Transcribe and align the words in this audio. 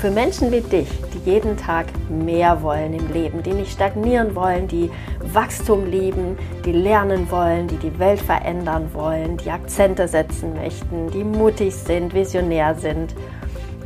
für 0.00 0.10
Menschen 0.10 0.50
wie 0.50 0.62
dich, 0.62 0.88
die 1.12 1.30
jeden 1.30 1.58
Tag 1.58 1.86
mehr 2.08 2.62
wollen 2.62 2.94
im 2.94 3.12
Leben, 3.12 3.42
die 3.42 3.52
nicht 3.52 3.70
stagnieren 3.70 4.34
wollen, 4.34 4.66
die 4.66 4.90
Wachstum 5.20 5.84
lieben, 5.84 6.38
die 6.64 6.72
lernen 6.72 7.30
wollen, 7.30 7.68
die 7.68 7.76
die 7.76 7.98
Welt 7.98 8.20
verändern 8.20 8.88
wollen, 8.94 9.36
die 9.36 9.50
Akzente 9.50 10.08
setzen 10.08 10.54
möchten, 10.54 11.10
die 11.10 11.22
mutig 11.22 11.74
sind, 11.74 12.14
visionär 12.14 12.74
sind 12.76 13.14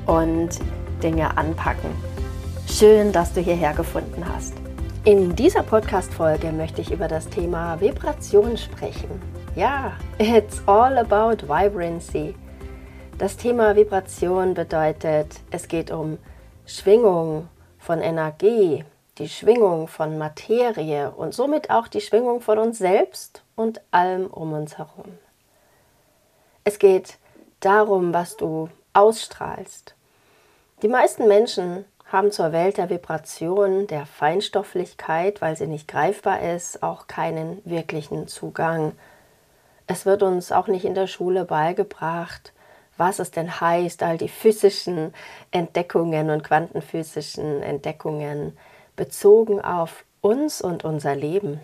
und 0.06 0.51
Dinge 1.03 1.37
anpacken. 1.37 1.91
Schön, 2.69 3.11
dass 3.11 3.33
du 3.33 3.41
hierher 3.41 3.75
gefunden 3.75 4.25
hast. 4.33 4.55
In 5.05 5.34
dieser 5.34 5.65
Podcast-Folge 5.65 6.53
möchte 6.53 6.81
ich 6.81 6.92
über 6.92 7.09
das 7.09 7.28
Thema 7.28 7.81
Vibration 7.81 8.56
sprechen. 8.56 9.11
Ja, 9.56 9.92
it's 10.19 10.62
all 10.67 10.97
about 10.97 11.48
vibrancy. 11.48 12.37
Das 13.19 13.37
Thema 13.37 13.77
Vibration 13.77 14.55
bedeutet, 14.55 15.39
es 15.53 15.69
geht 15.69 15.93
um 15.93 16.19
Schwingung 16.67 17.49
von 17.79 18.01
Energie, 18.01 18.85
die 19.19 19.29
Schwingung 19.29 19.87
von 19.87 20.19
Materie 20.19 21.13
und 21.13 21.33
somit 21.33 21.71
auch 21.71 21.87
die 21.87 22.01
Schwingung 22.01 22.41
von 22.41 22.59
uns 22.59 22.79
selbst 22.79 23.45
und 23.55 23.81
allem 23.93 24.27
um 24.27 24.53
uns 24.53 24.79
herum. 24.79 25.17
Es 26.65 26.81
geht 26.81 27.19
darum, 27.61 28.12
was 28.12 28.37
du 28.37 28.69
ausstrahlst, 28.95 29.95
die 30.83 30.89
meisten 30.89 31.28
Menschen 31.28 31.84
haben 32.11 32.33
zur 32.33 32.51
Welt 32.51 32.78
der 32.78 32.91
Vibration, 32.91 33.87
der 33.87 34.06
Feinstofflichkeit, 34.06 35.41
weil 35.41 35.56
sie 35.56 35.69
nicht 35.69 35.87
greifbar 35.87 36.43
ist, 36.43 36.83
auch 36.83 37.06
keinen 37.06 37.62
wirklichen 37.65 38.27
Zugang. 38.27 38.91
Es 39.87 40.05
wird 40.05 40.25
uns 40.25 40.51
auch 40.51 40.67
nicht 40.67 40.84
in 40.84 40.95
der 40.95 41.06
Schule 41.06 41.45
beigebracht, 41.45 42.53
was 42.97 43.19
es 43.19 43.31
denn 43.31 43.61
heißt, 43.61 44.03
all 44.03 44.19
die 44.19 44.28
physischen 44.28 45.12
Entdeckungen 45.50 46.31
und 46.31 46.45
quantenphysischen 46.45 47.62
Entdeckungen 47.62 48.56
bezogen 48.97 49.61
auf 49.61 50.05
uns 50.20 50.61
und 50.61 50.84
unser 50.84 51.15
Leben. 51.15 51.61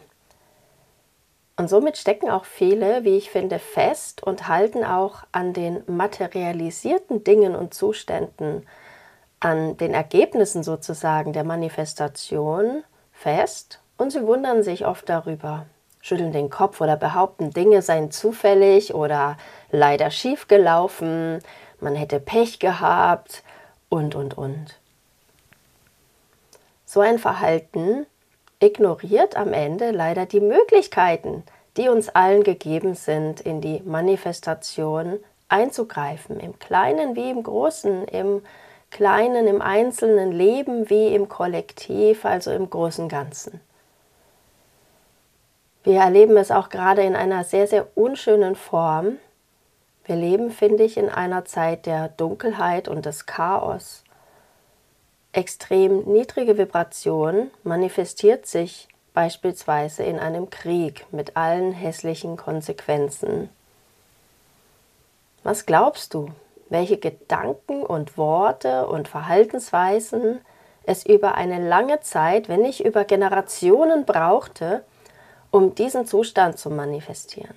Und 1.57 1.69
somit 1.69 1.99
stecken 1.99 2.31
auch 2.31 2.47
viele, 2.47 3.05
wie 3.05 3.19
ich 3.19 3.31
finde, 3.31 3.59
fest 3.59 4.23
und 4.23 4.49
halten 4.49 4.83
auch 4.83 5.25
an 5.31 5.53
den 5.53 5.83
materialisierten 5.87 7.23
Dingen 7.23 7.55
und 7.55 7.75
Zuständen, 7.75 8.67
an 9.41 9.77
den 9.77 9.93
Ergebnissen 9.93 10.63
sozusagen 10.63 11.33
der 11.33 11.45
Manifestation 11.45 12.83
fest 13.13 13.81
und 13.99 14.11
sie 14.11 14.23
wundern 14.23 14.63
sich 14.63 14.87
oft 14.87 15.09
darüber, 15.09 15.67
schütteln 16.01 16.33
den 16.33 16.51
Kopf 16.51 16.81
oder 16.81 16.97
behaupten, 16.97 17.51
Dinge 17.51 17.83
seien 17.83 18.11
zufällig 18.11 18.95
oder 18.95 19.37
leider 19.71 20.11
schief 20.11 20.49
gelaufen, 20.49 21.41
man 21.81 21.95
hätte 21.95 22.21
Pech 22.21 22.59
gehabt 22.59 23.43
und, 23.89 24.15
und, 24.15 24.37
und. 24.37 24.79
So 26.85 27.01
ein 27.01 27.19
Verhalten 27.19 28.07
ignoriert 28.61 29.37
am 29.37 29.53
Ende 29.53 29.91
leider 29.91 30.27
die 30.27 30.41
Möglichkeiten, 30.41 31.45
die 31.77 31.89
uns 31.89 32.09
allen 32.09 32.43
gegeben 32.43 32.95
sind, 32.95 33.41
in 33.41 33.61
die 33.61 33.81
Manifestation 33.85 35.19
einzugreifen, 35.49 36.41
im 36.41 36.59
Kleinen 36.59 37.17
wie 37.17 37.31
im 37.31 37.43
Großen, 37.43 38.05
im 38.07 38.43
Kleinen, 38.91 39.47
im 39.47 39.63
einzelnen 39.63 40.33
Leben 40.33 40.91
wie 40.91 41.15
im 41.15 41.29
Kollektiv, 41.29 42.25
also 42.25 42.51
im 42.51 42.69
großen 42.69 43.09
Ganzen. 43.09 43.61
Wir 45.83 46.01
erleben 46.01 46.37
es 46.37 46.51
auch 46.51 46.69
gerade 46.69 47.03
in 47.03 47.17
einer 47.17 47.45
sehr, 47.45 47.67
sehr 47.67 47.87
unschönen 47.97 48.55
Form. 48.55 49.19
Wir 50.05 50.17
leben, 50.17 50.51
finde 50.51 50.85
ich, 50.85 50.97
in 50.97 51.09
einer 51.09 51.45
Zeit 51.45 51.87
der 51.87 52.09
Dunkelheit 52.09 52.89
und 52.89 53.07
des 53.07 53.27
Chaos. 53.27 54.05
Extrem 55.33 56.05
niedrige 56.05 56.59
Vibration 56.59 57.51
manifestiert 57.63 58.47
sich 58.47 58.89
beispielsweise 59.15 60.03
in 60.03 60.19
einem 60.19 60.51
Krieg 60.51 61.07
mit 61.13 61.37
allen 61.37 61.73
hässlichen 61.73 62.37
Konsequenzen. 62.37 63.49
Was 65.43 65.67
glaubst 65.67 66.15
du? 66.15 66.31
welche 66.71 66.97
Gedanken 66.97 67.83
und 67.83 68.17
Worte 68.17 68.87
und 68.87 69.09
Verhaltensweisen 69.09 70.41
es 70.85 71.05
über 71.05 71.35
eine 71.35 71.69
lange 71.69 72.01
Zeit, 72.01 72.49
wenn 72.49 72.63
nicht 72.63 72.83
über 72.83 73.05
Generationen 73.05 74.07
brauchte, 74.07 74.83
um 75.51 75.75
diesen 75.75 76.07
Zustand 76.07 76.59
zu 76.59 76.71
manifestieren. 76.71 77.55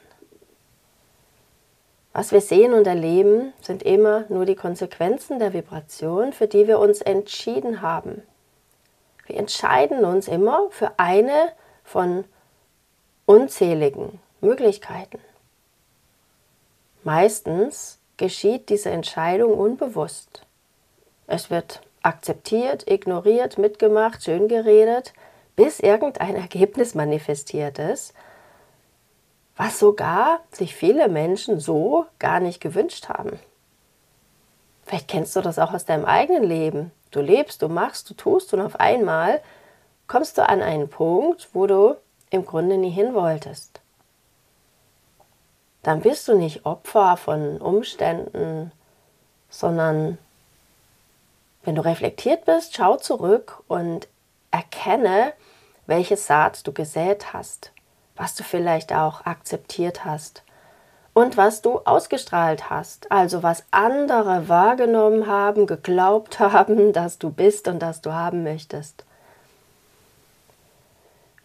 Was 2.14 2.32
wir 2.32 2.42
sehen 2.42 2.74
und 2.74 2.86
erleben, 2.86 3.54
sind 3.62 3.82
immer 3.82 4.26
nur 4.30 4.46
die 4.46 4.56
Konsequenzen 4.56 5.40
der 5.40 5.54
Vibration, 5.54 6.32
für 6.32 6.48
die 6.48 6.68
wir 6.68 6.80
uns 6.80 7.02
entschieden 7.02 7.82
haben. 7.82 8.22
Wir 9.26 9.38
entscheiden 9.38 10.06
uns 10.06 10.28
immer 10.28 10.68
für 10.70 10.92
eine 10.98 11.54
von 11.84 12.26
unzähligen 13.26 14.20
Möglichkeiten. 14.42 15.20
Meistens 17.04 18.00
geschieht 18.18 18.70
diese 18.70 18.92
Entscheidung 18.92 19.58
unbewusst. 19.58 20.46
Es 21.26 21.50
wird 21.50 21.82
akzeptiert, 22.04 22.90
ignoriert, 22.90 23.58
mitgemacht, 23.58 24.24
schön 24.24 24.48
geredet, 24.48 25.14
bis 25.56 25.80
irgendein 25.80 26.36
Ergebnis 26.36 26.96
manifestiert 26.96 27.80
ist, 27.80 28.14
was 29.56 29.80
sogar 29.80 30.40
sich 30.52 30.76
viele 30.76 31.08
Menschen 31.10 31.60
so 31.60 32.06
gar 32.20 32.40
nicht 32.40 32.60
gewünscht 32.60 33.10
haben. 33.10 33.40
Vielleicht 34.86 35.08
kennst 35.08 35.36
du 35.36 35.42
das 35.42 35.60
auch 35.60 35.74
aus 35.74 35.86
deinem 35.86 36.06
eigenen 36.06 36.44
Leben. 36.44 36.92
Du 37.12 37.22
lebst, 37.22 37.62
du 37.62 37.70
machst, 37.70 38.10
du 38.10 38.16
tust 38.16 38.54
und 38.54 38.62
auf 38.62 38.80
einmal 38.80 39.42
kommst 40.08 40.38
du 40.38 40.48
an 40.48 40.62
einen 40.62 40.90
Punkt, 40.90 41.50
wo 41.54 41.68
du 41.68 41.96
im 42.32 42.46
Grunde 42.46 42.78
nie 42.78 42.90
hin 42.90 43.14
wolltest 43.14 43.84
dann 45.84 46.00
bist 46.00 46.28
du 46.28 46.36
nicht 46.36 46.66
Opfer 46.66 47.18
von 47.18 47.62
Umständen, 47.62 48.72
sondern 49.50 50.18
wenn 51.64 51.76
du 51.76 51.84
reflektiert 51.84 52.46
bist, 52.46 52.74
schau 52.76 52.98
zurück 52.98 53.62
und 53.68 54.08
erkenne, 54.54 55.34
welche 55.88 56.16
Saat 56.16 56.66
du 56.66 56.72
gesät 56.72 57.34
hast, 57.34 57.74
was 58.16 58.36
du 58.36 58.44
vielleicht 58.44 58.94
auch 58.94 59.26
akzeptiert 59.26 60.06
hast 60.06 60.44
und 61.14 61.38
was 61.38 61.62
du 61.62 61.80
ausgestrahlt 61.80 62.70
hast, 62.70 63.12
also 63.12 63.44
was 63.44 63.66
andere 63.72 64.48
wahrgenommen 64.48 65.28
haben, 65.28 65.68
geglaubt 65.68 66.40
haben, 66.40 66.94
dass 66.94 67.18
du 67.18 67.32
bist 67.32 67.68
und 67.68 67.80
dass 67.80 68.02
du 68.02 68.14
haben 68.14 68.44
möchtest. 68.44 69.06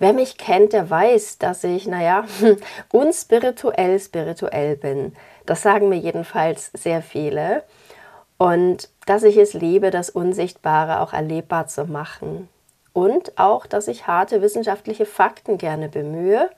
Wer 0.00 0.12
mich 0.12 0.38
kennt, 0.38 0.74
der 0.74 0.88
weiß, 0.88 1.38
dass 1.38 1.64
ich, 1.64 1.88
naja, 1.88 2.24
unspirituell 2.92 3.98
spirituell 3.98 4.76
bin. 4.76 5.16
Das 5.44 5.62
sagen 5.62 5.88
mir 5.88 5.98
jedenfalls 5.98 6.70
sehr 6.72 7.02
viele. 7.02 7.64
Und 8.36 8.90
dass 9.06 9.24
ich 9.24 9.36
es 9.36 9.54
liebe, 9.54 9.90
das 9.90 10.10
Unsichtbare 10.10 11.00
auch 11.00 11.12
erlebbar 11.12 11.66
zu 11.66 11.84
machen. 11.86 12.48
Und 12.98 13.38
auch, 13.38 13.66
dass 13.66 13.86
ich 13.86 14.08
harte 14.08 14.42
wissenschaftliche 14.42 15.06
Fakten 15.06 15.56
gerne 15.56 15.88
bemühe, 15.88 16.50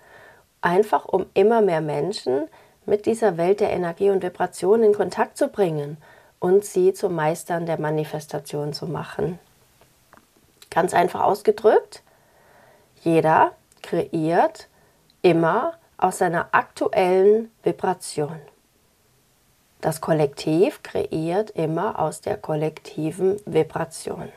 einfach 0.62 1.04
um 1.04 1.26
immer 1.34 1.60
mehr 1.60 1.82
Menschen 1.82 2.48
mit 2.86 3.04
dieser 3.04 3.36
Welt 3.36 3.60
der 3.60 3.72
Energie 3.72 4.08
und 4.08 4.22
Vibration 4.22 4.82
in 4.82 4.94
Kontakt 4.94 5.36
zu 5.36 5.48
bringen 5.48 5.98
und 6.38 6.64
sie 6.64 6.94
zu 6.94 7.10
Meistern 7.10 7.66
der 7.66 7.78
Manifestation 7.78 8.72
zu 8.72 8.86
machen. 8.86 9.38
Ganz 10.70 10.94
einfach 10.94 11.20
ausgedrückt, 11.20 12.02
jeder 13.02 13.52
kreiert 13.82 14.68
immer 15.20 15.74
aus 15.98 16.16
seiner 16.16 16.48
aktuellen 16.52 17.50
Vibration. 17.62 18.40
Das 19.82 20.00
Kollektiv 20.00 20.82
kreiert 20.82 21.50
immer 21.50 21.98
aus 21.98 22.22
der 22.22 22.38
kollektiven 22.38 23.38
Vibration. 23.44 24.32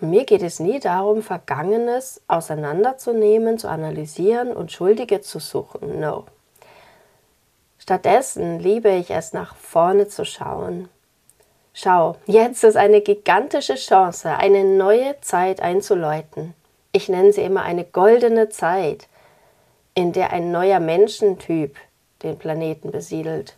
Mir 0.00 0.24
geht 0.24 0.42
es 0.42 0.60
nie 0.60 0.80
darum, 0.80 1.22
Vergangenes 1.22 2.20
auseinanderzunehmen, 2.26 3.58
zu 3.58 3.68
analysieren 3.68 4.54
und 4.54 4.72
Schuldige 4.72 5.20
zu 5.20 5.38
suchen. 5.38 6.00
No. 6.00 6.24
Stattdessen 7.78 8.58
liebe 8.58 8.90
ich 8.90 9.10
es, 9.10 9.32
nach 9.32 9.54
vorne 9.54 10.08
zu 10.08 10.24
schauen. 10.24 10.88
Schau, 11.72 12.16
jetzt 12.26 12.64
ist 12.64 12.76
eine 12.76 13.00
gigantische 13.00 13.74
Chance, 13.74 14.30
eine 14.30 14.64
neue 14.64 15.20
Zeit 15.20 15.60
einzuläuten. 15.60 16.54
Ich 16.92 17.08
nenne 17.08 17.32
sie 17.32 17.42
immer 17.42 17.62
eine 17.62 17.84
goldene 17.84 18.48
Zeit, 18.48 19.08
in 19.94 20.12
der 20.12 20.32
ein 20.32 20.52
neuer 20.52 20.80
Menschentyp 20.80 21.76
den 22.22 22.38
Planeten 22.38 22.90
besiedelt. 22.90 23.56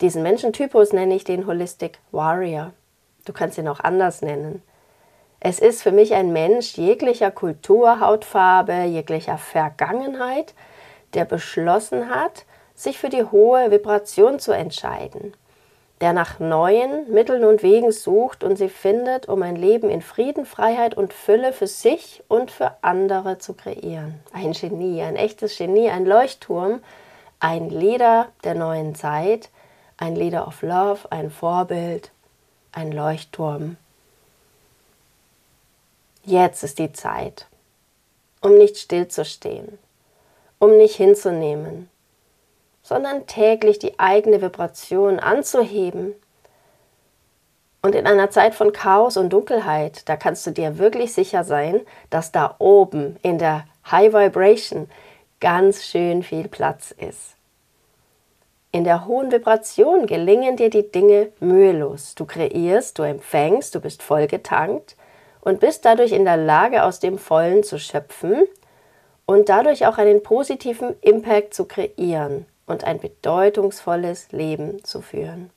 Diesen 0.00 0.22
Menschentypus 0.22 0.92
nenne 0.92 1.14
ich 1.14 1.24
den 1.24 1.46
Holistic 1.46 1.98
Warrior. 2.12 2.72
Du 3.26 3.34
kannst 3.34 3.58
ihn 3.58 3.68
auch 3.68 3.80
anders 3.80 4.22
nennen. 4.22 4.62
Es 5.40 5.58
ist 5.58 5.82
für 5.82 5.92
mich 5.92 6.14
ein 6.14 6.32
Mensch 6.32 6.78
jeglicher 6.78 7.30
Kultur, 7.30 8.00
Hautfarbe, 8.00 8.84
jeglicher 8.84 9.36
Vergangenheit, 9.36 10.54
der 11.12 11.24
beschlossen 11.24 12.08
hat, 12.08 12.46
sich 12.74 12.98
für 12.98 13.10
die 13.10 13.24
hohe 13.24 13.70
Vibration 13.70 14.38
zu 14.38 14.52
entscheiden, 14.52 15.34
der 16.00 16.12
nach 16.12 16.38
neuen 16.38 17.10
Mitteln 17.12 17.44
und 17.44 17.62
Wegen 17.62 17.90
sucht 17.90 18.44
und 18.44 18.56
sie 18.56 18.68
findet, 18.68 19.28
um 19.28 19.42
ein 19.42 19.56
Leben 19.56 19.90
in 19.90 20.02
Frieden, 20.02 20.46
Freiheit 20.46 20.96
und 20.96 21.12
Fülle 21.12 21.52
für 21.52 21.66
sich 21.66 22.22
und 22.28 22.50
für 22.50 22.72
andere 22.82 23.38
zu 23.38 23.54
kreieren. 23.54 24.20
Ein 24.32 24.52
Genie, 24.52 25.02
ein 25.02 25.16
echtes 25.16 25.56
Genie, 25.58 25.90
ein 25.90 26.06
Leuchtturm, 26.06 26.80
ein 27.40 27.70
Leader 27.70 28.28
der 28.44 28.54
neuen 28.54 28.94
Zeit, 28.94 29.50
ein 29.96 30.14
Leader 30.16 30.46
of 30.46 30.62
Love, 30.62 31.00
ein 31.10 31.30
Vorbild, 31.30 32.10
ein 32.76 32.92
Leuchtturm. 32.92 33.78
Jetzt 36.24 36.62
ist 36.62 36.78
die 36.78 36.92
Zeit, 36.92 37.46
um 38.42 38.58
nicht 38.58 38.76
stillzustehen, 38.76 39.78
um 40.58 40.76
nicht 40.76 40.96
hinzunehmen, 40.96 41.88
sondern 42.82 43.26
täglich 43.26 43.78
die 43.78 43.98
eigene 43.98 44.42
Vibration 44.42 45.18
anzuheben. 45.18 46.14
Und 47.80 47.94
in 47.94 48.06
einer 48.06 48.30
Zeit 48.30 48.54
von 48.54 48.72
Chaos 48.72 49.16
und 49.16 49.30
Dunkelheit, 49.30 50.06
da 50.08 50.16
kannst 50.16 50.46
du 50.46 50.50
dir 50.50 50.76
wirklich 50.76 51.14
sicher 51.14 51.44
sein, 51.44 51.80
dass 52.10 52.30
da 52.30 52.56
oben 52.58 53.16
in 53.22 53.38
der 53.38 53.64
High 53.90 54.12
Vibration 54.12 54.90
ganz 55.40 55.84
schön 55.84 56.22
viel 56.22 56.48
Platz 56.48 56.90
ist. 56.90 57.35
In 58.76 58.84
der 58.84 59.06
hohen 59.06 59.32
Vibration 59.32 60.04
gelingen 60.04 60.58
dir 60.58 60.68
die 60.68 60.92
Dinge 60.92 61.32
mühelos. 61.40 62.14
Du 62.14 62.26
kreierst, 62.26 62.98
du 62.98 63.04
empfängst, 63.04 63.74
du 63.74 63.80
bist 63.80 64.02
vollgetankt 64.02 64.96
und 65.40 65.60
bist 65.60 65.86
dadurch 65.86 66.12
in 66.12 66.26
der 66.26 66.36
Lage, 66.36 66.84
aus 66.84 67.00
dem 67.00 67.16
Vollen 67.16 67.62
zu 67.62 67.78
schöpfen 67.78 68.44
und 69.24 69.48
dadurch 69.48 69.86
auch 69.86 69.96
einen 69.96 70.22
positiven 70.22 70.94
Impact 71.00 71.54
zu 71.54 71.64
kreieren 71.64 72.44
und 72.66 72.84
ein 72.84 73.00
bedeutungsvolles 73.00 74.32
Leben 74.32 74.84
zu 74.84 75.00
führen. 75.00 75.48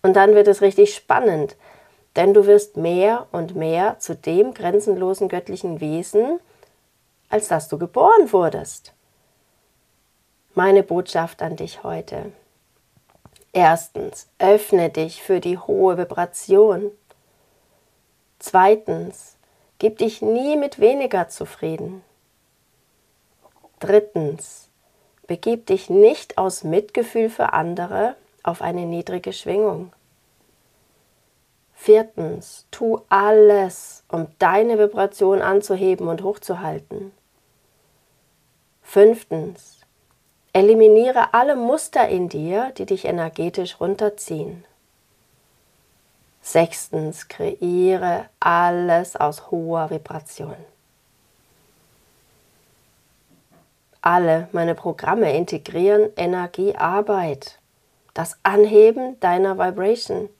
Und 0.00 0.16
dann 0.16 0.34
wird 0.34 0.48
es 0.48 0.62
richtig 0.62 0.94
spannend, 0.94 1.54
denn 2.16 2.32
du 2.32 2.46
wirst 2.46 2.78
mehr 2.78 3.26
und 3.30 3.56
mehr 3.56 3.98
zu 3.98 4.14
dem 4.16 4.54
grenzenlosen 4.54 5.28
göttlichen 5.28 5.82
Wesen, 5.82 6.40
als 7.28 7.48
dass 7.48 7.68
du 7.68 7.76
geboren 7.76 8.32
wurdest 8.32 8.95
meine 10.56 10.82
Botschaft 10.82 11.42
an 11.42 11.56
dich 11.56 11.84
heute. 11.84 12.32
Erstens, 13.52 14.28
öffne 14.38 14.88
dich 14.88 15.22
für 15.22 15.38
die 15.40 15.58
hohe 15.58 15.98
Vibration. 15.98 16.90
Zweitens, 18.38 19.36
gib 19.78 19.98
dich 19.98 20.22
nie 20.22 20.56
mit 20.56 20.80
weniger 20.80 21.28
zufrieden. 21.28 22.02
Drittens, 23.80 24.70
begib 25.26 25.66
dich 25.66 25.90
nicht 25.90 26.38
aus 26.38 26.64
Mitgefühl 26.64 27.28
für 27.28 27.52
andere 27.52 28.16
auf 28.42 28.62
eine 28.62 28.86
niedrige 28.86 29.34
Schwingung. 29.34 29.92
Viertens, 31.74 32.66
tu 32.70 33.02
alles, 33.10 34.04
um 34.08 34.28
deine 34.38 34.78
Vibration 34.78 35.42
anzuheben 35.42 36.08
und 36.08 36.22
hochzuhalten. 36.22 37.12
Fünftens, 38.80 39.75
Eliminiere 40.56 41.34
alle 41.34 41.54
Muster 41.54 42.08
in 42.08 42.30
dir, 42.30 42.72
die 42.78 42.86
dich 42.86 43.04
energetisch 43.04 43.78
runterziehen. 43.78 44.64
Sechstens, 46.40 47.28
kreiere 47.28 48.30
alles 48.40 49.16
aus 49.16 49.50
hoher 49.50 49.90
Vibration. 49.90 50.56
Alle 54.00 54.48
meine 54.52 54.74
Programme 54.74 55.36
integrieren 55.36 56.08
Energiearbeit, 56.16 57.58
das 58.14 58.38
Anheben 58.42 59.20
deiner 59.20 59.58
Vibration. 59.58 60.30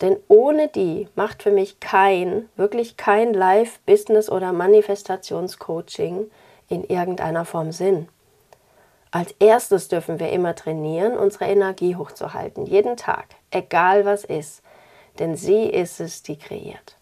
Denn 0.00 0.16
ohne 0.28 0.68
die 0.68 1.06
macht 1.16 1.42
für 1.42 1.52
mich 1.52 1.80
kein, 1.80 2.48
wirklich 2.56 2.96
kein 2.96 3.34
Live-, 3.34 3.78
Business- 3.80 4.30
oder 4.30 4.54
Manifestationscoaching 4.54 6.30
in 6.70 6.84
irgendeiner 6.84 7.44
Form 7.44 7.72
Sinn. 7.72 8.08
Als 9.14 9.32
erstes 9.38 9.86
dürfen 9.86 10.18
wir 10.18 10.30
immer 10.30 10.56
trainieren, 10.56 11.16
unsere 11.16 11.44
Energie 11.44 11.94
hochzuhalten, 11.94 12.66
jeden 12.66 12.96
Tag, 12.96 13.26
egal 13.52 14.04
was 14.04 14.24
ist, 14.24 14.60
denn 15.20 15.36
sie 15.36 15.66
ist 15.66 16.00
es, 16.00 16.24
die 16.24 16.36
kreiert. 16.36 16.96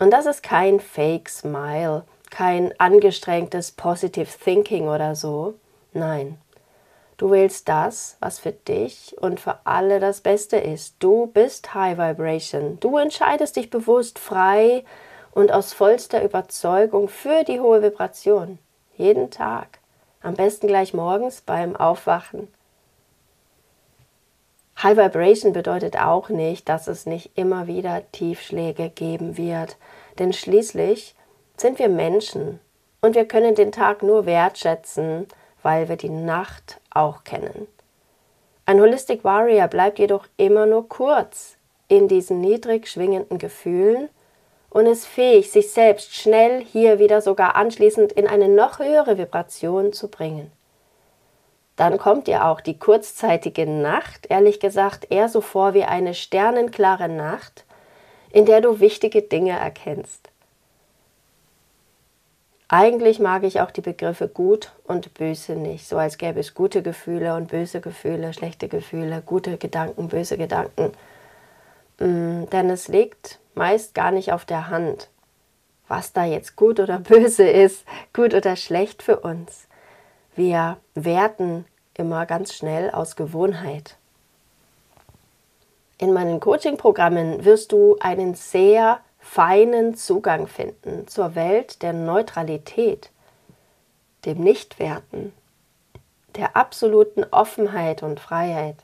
Und 0.00 0.10
das 0.10 0.26
ist 0.26 0.42
kein 0.42 0.80
Fake 0.80 1.28
Smile, 1.28 2.02
kein 2.28 2.74
angestrengtes 2.80 3.70
Positive 3.70 4.26
Thinking 4.42 4.88
oder 4.88 5.14
so. 5.14 5.54
Nein, 5.92 6.38
du 7.18 7.30
wählst 7.30 7.68
das, 7.68 8.16
was 8.18 8.40
für 8.40 8.50
dich 8.50 9.14
und 9.20 9.38
für 9.38 9.60
alle 9.62 10.00
das 10.00 10.22
Beste 10.22 10.56
ist. 10.56 10.96
Du 10.98 11.28
bist 11.28 11.72
High 11.72 11.98
Vibration. 11.98 12.80
Du 12.80 12.96
entscheidest 12.96 13.54
dich 13.54 13.70
bewusst, 13.70 14.18
frei 14.18 14.84
und 15.30 15.52
aus 15.52 15.72
vollster 15.72 16.24
Überzeugung 16.24 17.08
für 17.08 17.44
die 17.44 17.60
hohe 17.60 17.80
Vibration. 17.80 18.58
Jeden 18.96 19.30
Tag. 19.30 19.78
Am 20.26 20.34
besten 20.34 20.66
gleich 20.66 20.92
morgens 20.92 21.40
beim 21.40 21.76
Aufwachen. 21.76 22.48
High 24.82 24.96
Vibration 24.96 25.52
bedeutet 25.52 25.96
auch 25.96 26.30
nicht, 26.30 26.68
dass 26.68 26.88
es 26.88 27.06
nicht 27.06 27.38
immer 27.38 27.68
wieder 27.68 28.02
Tiefschläge 28.10 28.90
geben 28.90 29.36
wird, 29.36 29.76
denn 30.18 30.32
schließlich 30.32 31.14
sind 31.56 31.78
wir 31.78 31.88
Menschen 31.88 32.58
und 33.02 33.14
wir 33.14 33.28
können 33.28 33.54
den 33.54 33.70
Tag 33.70 34.02
nur 34.02 34.26
wertschätzen, 34.26 35.28
weil 35.62 35.88
wir 35.88 35.96
die 35.96 36.08
Nacht 36.08 36.80
auch 36.90 37.22
kennen. 37.22 37.68
Ein 38.64 38.80
Holistic 38.80 39.22
Warrior 39.22 39.68
bleibt 39.68 40.00
jedoch 40.00 40.26
immer 40.36 40.66
nur 40.66 40.88
kurz 40.88 41.56
in 41.86 42.08
diesen 42.08 42.40
niedrig 42.40 42.88
schwingenden 42.88 43.38
Gefühlen 43.38 44.08
und 44.76 44.84
ist 44.84 45.06
fähig, 45.06 45.50
sich 45.50 45.70
selbst 45.70 46.14
schnell 46.14 46.62
hier 46.62 46.98
wieder 46.98 47.22
sogar 47.22 47.56
anschließend 47.56 48.12
in 48.12 48.26
eine 48.26 48.46
noch 48.46 48.78
höhere 48.78 49.16
Vibration 49.16 49.94
zu 49.94 50.08
bringen. 50.08 50.52
Dann 51.76 51.96
kommt 51.96 52.26
dir 52.26 52.44
auch 52.44 52.60
die 52.60 52.78
kurzzeitige 52.78 53.64
Nacht, 53.64 54.26
ehrlich 54.28 54.60
gesagt, 54.60 55.10
eher 55.10 55.30
so 55.30 55.40
vor 55.40 55.72
wie 55.72 55.84
eine 55.84 56.12
sternenklare 56.12 57.08
Nacht, 57.08 57.64
in 58.28 58.44
der 58.44 58.60
du 58.60 58.78
wichtige 58.78 59.22
Dinge 59.22 59.58
erkennst. 59.58 60.28
Eigentlich 62.68 63.18
mag 63.18 63.44
ich 63.44 63.62
auch 63.62 63.70
die 63.70 63.80
Begriffe 63.80 64.28
gut 64.28 64.72
und 64.84 65.14
böse 65.14 65.54
nicht, 65.54 65.88
so 65.88 65.96
als 65.96 66.18
gäbe 66.18 66.40
es 66.40 66.52
gute 66.52 66.82
Gefühle 66.82 67.34
und 67.34 67.48
böse 67.48 67.80
Gefühle, 67.80 68.34
schlechte 68.34 68.68
Gefühle, 68.68 69.22
gute 69.24 69.56
Gedanken, 69.56 70.08
böse 70.08 70.36
Gedanken. 70.36 70.92
Mm, 71.98 72.44
denn 72.52 72.68
es 72.68 72.88
liegt 72.88 73.38
meist 73.56 73.94
gar 73.94 74.12
nicht 74.12 74.32
auf 74.32 74.44
der 74.44 74.68
Hand, 74.68 75.08
was 75.88 76.12
da 76.12 76.24
jetzt 76.24 76.56
gut 76.56 76.78
oder 76.78 76.98
böse 77.00 77.48
ist, 77.48 77.84
gut 78.12 78.34
oder 78.34 78.56
schlecht 78.56 79.02
für 79.02 79.20
uns. 79.20 79.66
Wir 80.34 80.76
werten 80.94 81.64
immer 81.94 82.26
ganz 82.26 82.54
schnell 82.54 82.90
aus 82.90 83.16
Gewohnheit. 83.16 83.96
In 85.98 86.12
meinen 86.12 86.40
Coaching-Programmen 86.40 87.44
wirst 87.46 87.72
du 87.72 87.96
einen 88.00 88.34
sehr 88.34 89.00
feinen 89.18 89.96
Zugang 89.96 90.46
finden 90.46 91.08
zur 91.08 91.34
Welt 91.34 91.82
der 91.82 91.94
Neutralität, 91.94 93.10
dem 94.26 94.38
Nichtwerten, 94.38 95.32
der 96.36 96.54
absoluten 96.54 97.24
Offenheit 97.30 98.02
und 98.02 98.20
Freiheit. 98.20 98.76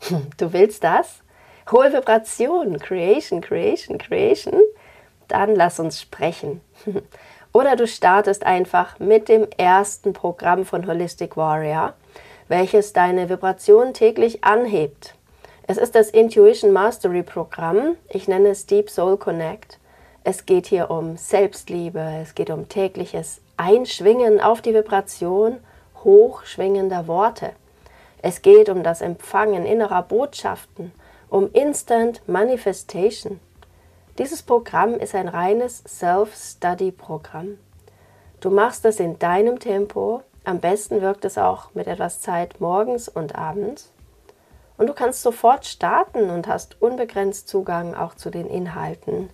Du 0.38 0.52
willst 0.52 0.82
das? 0.82 1.20
Hohe 1.72 1.92
Vibration, 1.92 2.78
Creation, 2.78 3.40
Creation, 3.40 3.98
Creation, 3.98 4.60
dann 5.28 5.54
lass 5.54 5.78
uns 5.78 6.00
sprechen. 6.00 6.60
Oder 7.52 7.76
du 7.76 7.86
startest 7.86 8.44
einfach 8.46 8.98
mit 8.98 9.28
dem 9.28 9.46
ersten 9.56 10.12
Programm 10.12 10.64
von 10.64 10.86
Holistic 10.86 11.36
Warrior, 11.36 11.94
welches 12.48 12.92
deine 12.92 13.28
Vibration 13.28 13.92
täglich 13.92 14.44
anhebt. 14.44 15.14
Es 15.66 15.76
ist 15.76 15.94
das 15.94 16.10
Intuition 16.10 16.72
Mastery 16.72 17.22
Programm. 17.22 17.96
Ich 18.08 18.28
nenne 18.28 18.48
es 18.50 18.66
Deep 18.66 18.90
Soul 18.90 19.16
Connect. 19.16 19.78
Es 20.22 20.46
geht 20.46 20.66
hier 20.66 20.90
um 20.90 21.16
Selbstliebe, 21.16 22.00
es 22.22 22.34
geht 22.34 22.50
um 22.50 22.68
tägliches 22.68 23.40
Einschwingen 23.56 24.40
auf 24.40 24.60
die 24.60 24.74
Vibration 24.74 25.58
hochschwingender 26.04 27.06
Worte. 27.06 27.52
Es 28.22 28.42
geht 28.42 28.68
um 28.68 28.82
das 28.82 29.00
Empfangen 29.00 29.64
innerer 29.64 30.02
Botschaften 30.02 30.92
um 31.30 31.48
Instant 31.52 32.20
Manifestation. 32.28 33.40
Dieses 34.18 34.42
Programm 34.42 34.94
ist 34.94 35.14
ein 35.14 35.28
reines 35.28 35.82
Self-Study-Programm. 35.86 37.58
Du 38.40 38.50
machst 38.50 38.84
es 38.84 38.98
in 38.98 39.18
deinem 39.18 39.60
Tempo. 39.60 40.22
Am 40.44 40.58
besten 40.58 41.00
wirkt 41.00 41.24
es 41.24 41.38
auch 41.38 41.72
mit 41.72 41.86
etwas 41.86 42.20
Zeit 42.20 42.60
morgens 42.60 43.08
und 43.08 43.36
abends. 43.36 43.92
Und 44.76 44.88
du 44.88 44.92
kannst 44.92 45.22
sofort 45.22 45.66
starten 45.66 46.30
und 46.30 46.48
hast 46.48 46.82
unbegrenzt 46.82 47.48
Zugang 47.48 47.94
auch 47.94 48.14
zu 48.14 48.30
den 48.30 48.48
Inhalten. 48.48 49.30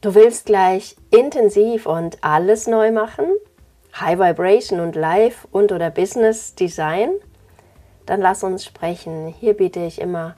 Du 0.00 0.14
willst 0.14 0.46
gleich 0.46 0.96
intensiv 1.10 1.86
und 1.86 2.22
alles 2.22 2.68
neu 2.68 2.92
machen? 2.92 3.26
High 3.98 4.18
Vibration 4.18 4.78
und 4.78 4.94
Life 4.94 5.48
und 5.50 5.72
oder 5.72 5.90
Business 5.90 6.54
Design? 6.54 7.10
Dann 8.06 8.20
lass 8.20 8.42
uns 8.42 8.64
sprechen. 8.64 9.28
Hier 9.38 9.54
biete 9.54 9.80
ich 9.80 10.00
immer 10.00 10.34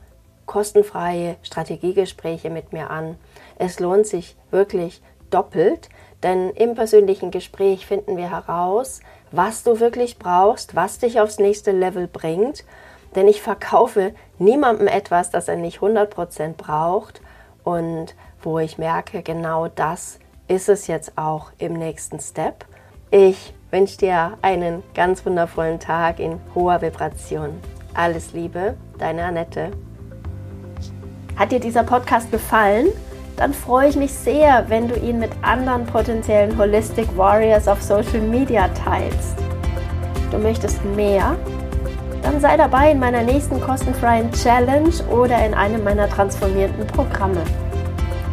kostenfreie 0.47 1.37
Strategiegespräche 1.43 2.51
mit 2.51 2.73
mir 2.73 2.91
an. 2.91 3.17
Es 3.59 3.81
lohnt 3.81 4.07
sich 4.07 4.35
wirklich 4.51 5.03
doppelt, 5.31 5.91
denn 6.23 6.51
im 6.51 6.75
persönlichen 6.75 7.31
Gespräch 7.31 7.87
finden 7.87 8.17
wir 8.17 8.31
heraus, 8.31 9.01
was 9.31 9.63
du 9.63 9.79
wirklich 9.79 10.19
brauchst, 10.19 10.75
was 10.75 10.99
dich 10.99 11.21
aufs 11.21 11.39
nächste 11.39 11.71
Level 11.71 12.09
bringt 12.09 12.65
denn 13.15 13.29
ich 13.29 13.43
verkaufe 13.43 14.15
niemandem 14.39 14.87
etwas, 14.87 15.31
das 15.31 15.49
er 15.49 15.57
nicht 15.57 15.79
100% 15.81 16.55
braucht 16.55 17.21
und 17.65 18.15
wo 18.43 18.59
ich 18.59 18.79
merke, 18.79 19.23
genau 19.23 19.69
das 19.69 20.19
ist 20.47 20.69
es 20.69 20.87
jetzt 20.87 21.17
auch 21.17 21.51
im 21.59 21.75
nächsten 21.75 22.21
Step. 22.21 22.65
Ich 23.11 23.55
wünsche 23.71 23.99
dir 23.99 24.33
einen 24.43 24.83
ganz 24.95 25.25
wundervollen 25.25 25.81
Tag 25.81 26.21
in 26.21 26.41
hoher 26.55 26.81
Vibration. 26.81 27.51
Alles 27.95 28.33
Liebe, 28.33 28.75
deine 28.99 29.25
Annette. 29.25 29.71
Hat 31.37 31.53
dir 31.53 31.61
dieser 31.61 31.85
Podcast 31.85 32.31
gefallen? 32.31 32.89
Dann 33.37 33.53
freue 33.53 33.89
ich 33.89 33.97
mich 33.97 34.13
sehr, 34.13 34.65
wenn 34.69 34.89
du 34.89 34.97
ihn 34.97 35.19
mit 35.19 35.31
anderen 35.43 35.87
potenziellen 35.87 36.59
Holistic 36.59 37.07
Warriors 37.17 37.69
auf 37.69 37.81
Social 37.81 38.21
Media 38.21 38.69
teilst. 38.69 39.37
Du 40.31 40.39
möchtest 40.39 40.85
mehr 40.85 41.37
dann 42.23 42.41
sei 42.41 42.57
dabei 42.57 42.91
in 42.91 42.99
meiner 42.99 43.23
nächsten 43.23 43.61
kostenfreien 43.61 44.33
Challenge 44.33 44.91
oder 45.11 45.47
in 45.47 45.55
einem 45.55 45.85
meiner 45.85 46.09
transformierenden 46.09 46.89
Programme. 46.89 47.43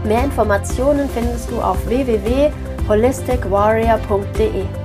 Mehr 0.04 0.26
Informationen 0.26 1.08
findest 1.10 1.52
du 1.52 1.62
auf 1.62 1.88
www.holisticwarrior.de. 1.88 4.85